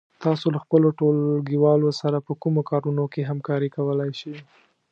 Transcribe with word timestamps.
تاسو 0.23 0.45
له 0.55 0.59
خپلو 0.63 0.87
ټولگيوالو 0.99 1.89
سره 2.01 2.17
په 2.27 2.33
کومو 2.41 2.61
کارونو 2.71 3.03
کې 3.13 3.27
همکاري 3.31 3.69
کولای 3.75 4.11
شئ؟ 4.19 4.35